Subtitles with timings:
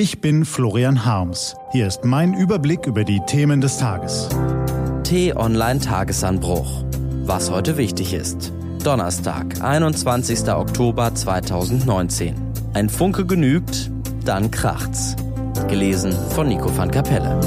[0.00, 1.56] Ich bin Florian Harms.
[1.72, 4.28] Hier ist mein Überblick über die Themen des Tages.
[5.02, 6.84] T-Online Tagesanbruch.
[7.24, 8.52] Was heute wichtig ist.
[8.84, 10.50] Donnerstag, 21.
[10.50, 12.36] Oktober 2019.
[12.74, 13.90] Ein Funke genügt,
[14.24, 15.16] dann kracht's.
[15.66, 17.40] Gelesen von Nico van Kapelle.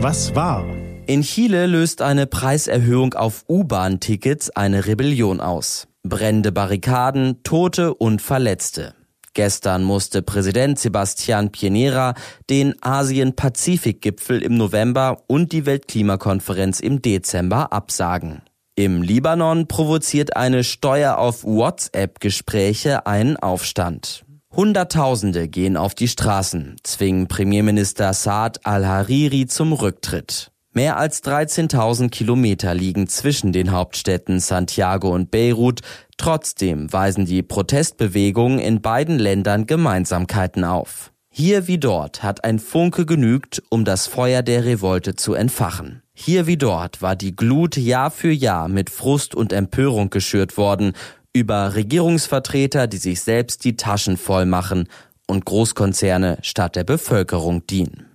[0.00, 0.64] Was war?
[1.06, 5.86] In Chile löst eine Preiserhöhung auf U-Bahn-Tickets eine Rebellion aus.
[6.02, 8.94] Brennende Barrikaden, Tote und Verletzte.
[9.34, 12.14] Gestern musste Präsident Sebastian Piñera
[12.48, 18.42] den Asien-Pazifik-Gipfel im November und die Weltklimakonferenz im Dezember absagen.
[18.76, 24.24] Im Libanon provoziert eine Steuer auf WhatsApp-Gespräche einen Aufstand.
[24.56, 30.50] Hunderttausende gehen auf die Straßen, zwingen Premierminister Saad al-Hariri zum Rücktritt.
[30.72, 35.80] Mehr als 13.000 Kilometer liegen zwischen den Hauptstädten Santiago und Beirut.
[36.16, 41.10] Trotzdem weisen die Protestbewegungen in beiden Ländern Gemeinsamkeiten auf.
[41.28, 46.02] Hier wie dort hat ein Funke genügt, um das Feuer der Revolte zu entfachen.
[46.12, 50.92] Hier wie dort war die Glut Jahr für Jahr mit Frust und Empörung geschürt worden
[51.32, 54.88] über Regierungsvertreter, die sich selbst die Taschen voll machen
[55.26, 58.09] und Großkonzerne statt der Bevölkerung dienen.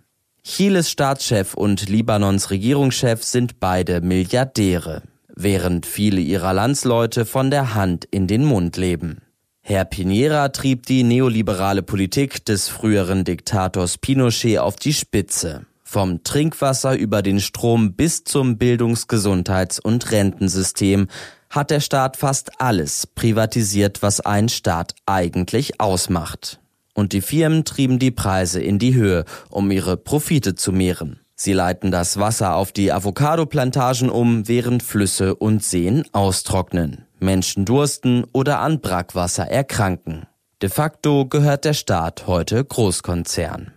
[0.48, 5.02] Chiles Staatschef und Libanons Regierungschef sind beide Milliardäre,
[5.36, 9.24] während viele ihrer Landsleute von der Hand in den Mund leben.
[9.62, 15.66] Herr Pinera trieb die neoliberale Politik des früheren Diktators Pinochet auf die Spitze.
[15.84, 21.08] Vom Trinkwasser über den Strom bis zum Bildungs-, Gesundheits- und Rentensystem
[21.50, 26.60] hat der Staat fast alles privatisiert, was einen Staat eigentlich ausmacht
[26.96, 31.20] und die Firmen trieben die Preise in die Höhe, um ihre Profite zu mehren.
[31.36, 38.24] Sie leiten das Wasser auf die Avocado-Plantagen um, während Flüsse und Seen austrocknen, Menschen dursten
[38.32, 40.26] oder an Brackwasser erkranken.
[40.62, 43.74] De facto gehört der Staat heute Großkonzern.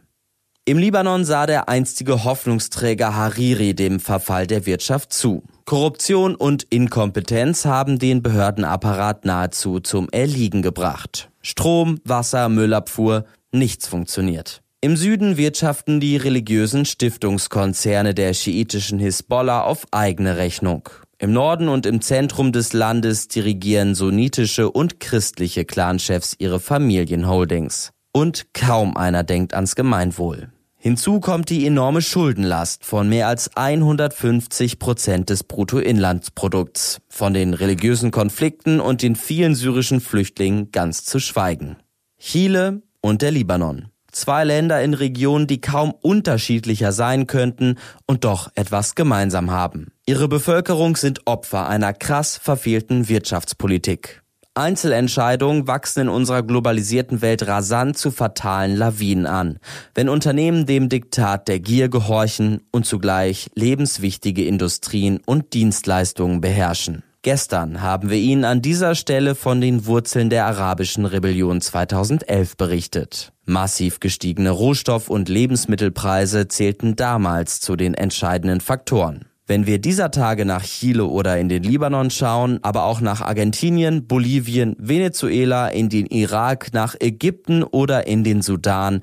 [0.64, 5.42] Im Libanon sah der einstige Hoffnungsträger Hariri dem Verfall der Wirtschaft zu.
[5.68, 11.28] Korruption und Inkompetenz haben den Behördenapparat nahezu zum Erliegen gebracht.
[11.42, 14.62] Strom, Wasser, Müllabfuhr, nichts funktioniert.
[14.80, 20.88] Im Süden wirtschaften die religiösen Stiftungskonzerne der schiitischen Hisbollah auf eigene Rechnung.
[21.18, 27.90] Im Norden und im Zentrum des Landes dirigieren sunnitische und christliche Clanchefs ihre Familienholdings.
[28.14, 30.48] Und kaum einer denkt ans Gemeinwohl.
[30.88, 38.10] Hinzu kommt die enorme Schuldenlast von mehr als 150 Prozent des Bruttoinlandsprodukts, von den religiösen
[38.10, 41.76] Konflikten und den vielen syrischen Flüchtlingen ganz zu schweigen.
[42.18, 43.88] Chile und der Libanon.
[44.12, 47.76] Zwei Länder in Regionen, die kaum unterschiedlicher sein könnten
[48.06, 49.88] und doch etwas gemeinsam haben.
[50.06, 54.22] Ihre Bevölkerung sind Opfer einer krass verfehlten Wirtschaftspolitik.
[54.58, 59.58] Einzelentscheidungen wachsen in unserer globalisierten Welt rasant zu fatalen Lawinen an,
[59.94, 67.04] wenn Unternehmen dem Diktat der Gier gehorchen und zugleich lebenswichtige Industrien und Dienstleistungen beherrschen.
[67.22, 73.32] Gestern haben wir Ihnen an dieser Stelle von den Wurzeln der arabischen Rebellion 2011 berichtet.
[73.44, 79.27] Massiv gestiegene Rohstoff- und Lebensmittelpreise zählten damals zu den entscheidenden Faktoren.
[79.48, 84.06] Wenn wir dieser Tage nach Chile oder in den Libanon schauen, aber auch nach Argentinien,
[84.06, 89.00] Bolivien, Venezuela, in den Irak, nach Ägypten oder in den Sudan,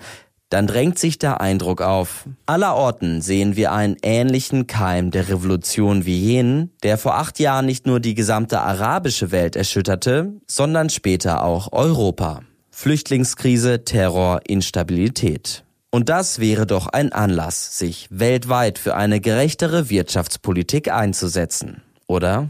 [0.50, 2.30] dann drängt sich der Eindruck auf.
[2.46, 7.88] Allerorten sehen wir einen ähnlichen Keim der Revolution wie jenen, der vor acht Jahren nicht
[7.88, 12.42] nur die gesamte arabische Welt erschütterte, sondern später auch Europa.
[12.70, 15.65] Flüchtlingskrise, Terror, Instabilität.
[15.96, 22.50] Und das wäre doch ein Anlass, sich weltweit für eine gerechtere Wirtschaftspolitik einzusetzen, oder?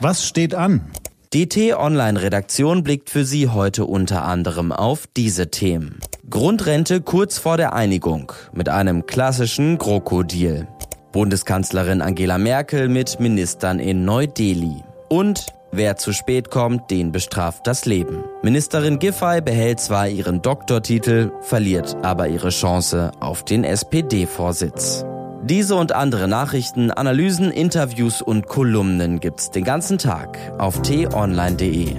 [0.00, 0.90] Was steht an?
[1.34, 6.00] Die T-Online-Redaktion blickt für Sie heute unter anderem auf diese Themen.
[6.28, 10.66] Grundrente kurz vor der Einigung mit einem klassischen GroKo-Deal.
[11.12, 14.82] Bundeskanzlerin Angela Merkel mit Ministern in Neu-Delhi.
[15.08, 18.24] Und Wer zu spät kommt, den bestraft das Leben.
[18.42, 25.06] Ministerin Giffey behält zwar ihren Doktortitel, verliert aber ihre Chance auf den SPD-Vorsitz.
[25.42, 31.96] Diese und andere Nachrichten, Analysen, Interviews und Kolumnen gibt's den ganzen Tag auf t-online.de.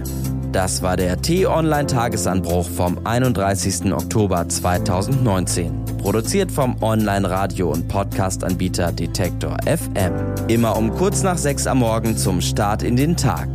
[0.54, 3.92] Das war der T-Online-Tagesanbruch vom 31.
[3.92, 5.84] Oktober 2019.
[5.98, 10.14] Produziert vom Online-Radio- und Podcast-Anbieter Detektor FM.
[10.48, 13.50] Immer um kurz nach sechs am Morgen zum Start in den Tag.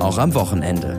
[0.00, 0.98] Auch am Wochenende.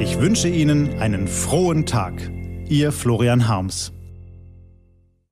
[0.00, 2.14] Ich wünsche Ihnen einen frohen Tag.
[2.68, 3.92] Ihr Florian Harms.